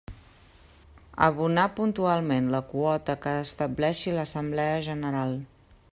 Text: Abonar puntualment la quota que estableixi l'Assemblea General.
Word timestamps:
Abonar 1.25 1.65
puntualment 1.81 2.49
la 2.55 2.63
quota 2.71 3.17
que 3.27 3.37
estableixi 3.45 4.17
l'Assemblea 4.19 4.85
General. 4.89 5.41